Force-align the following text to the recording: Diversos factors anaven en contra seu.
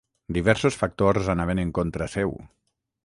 Diversos 0.37 0.77
factors 0.79 1.29
anaven 1.35 1.61
en 1.65 1.75
contra 1.79 2.09
seu. 2.15 2.33